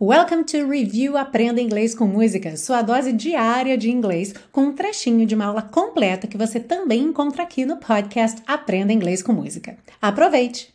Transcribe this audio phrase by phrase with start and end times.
[0.00, 5.24] Welcome to Review Aprenda Inglês com Música, sua dose diária de inglês, com um trechinho
[5.24, 9.78] de uma aula completa que você também encontra aqui no podcast Aprenda Inglês com Música.
[10.02, 10.74] Aproveite!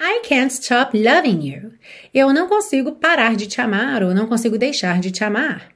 [0.00, 1.72] I can't stop loving you.
[2.14, 5.68] Eu não consigo parar de te amar ou não consigo deixar de te amar.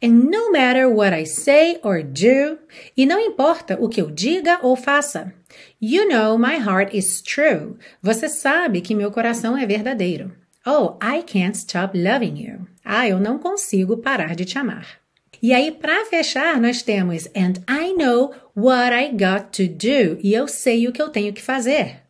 [0.00, 2.58] And no matter what I say or do,
[2.96, 5.34] e não importa o que eu diga ou faça.
[5.80, 7.76] You know my heart is true.
[8.00, 10.41] Você sabe que meu coração é verdadeiro.
[10.64, 12.68] Oh, I can't stop loving you.
[12.84, 15.00] Ah, eu não consigo parar de te amar.
[15.42, 20.20] E aí, para fechar, nós temos And I know what I got to do.
[20.22, 22.02] E eu sei o que eu tenho que fazer.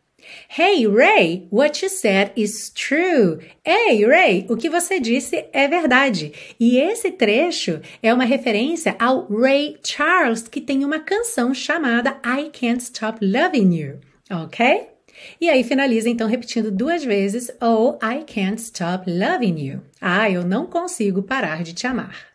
[0.48, 3.38] Hey, Ray, what you said is true.
[3.64, 6.32] Hey, Ray, o que você disse é verdade.
[6.60, 12.50] E esse trecho é uma referência ao Ray Charles, que tem uma canção chamada I
[12.50, 14.00] Can't Stop Loving You.
[14.30, 14.91] Ok?
[15.40, 19.82] E aí finaliza então repetindo duas vezes Oh, I can't stop loving you.
[20.00, 22.32] Ah, eu não consigo parar de te amar.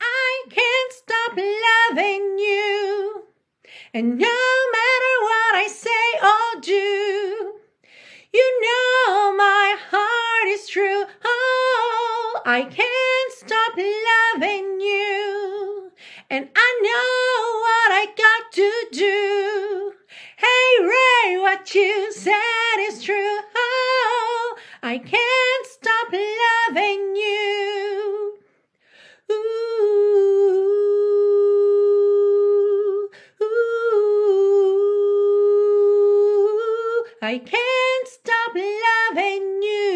[0.00, 3.26] I can't stop loving you.
[3.94, 4.36] And no
[4.76, 7.60] matter what I say or do,
[8.32, 11.04] you know my heart is true.
[11.24, 15.90] Oh, I can't stop loving you.
[16.30, 19.15] And I know what I got to do.
[21.74, 22.34] You said
[22.78, 23.38] is true.
[23.56, 28.38] Oh, I can't stop loving you.
[29.32, 29.36] Ooh,
[33.42, 33.48] ooh,
[37.20, 39.95] I can't stop loving you.